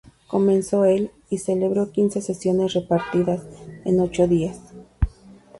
Comenzó 0.25 0.85
el 0.85 1.11
y 1.29 1.37
celebró 1.37 1.91
quince 1.91 2.21
sesiones 2.21 2.73
repartidas 2.73 3.43
en 3.85 3.99
ochos 3.99 4.27
días. 4.27 4.59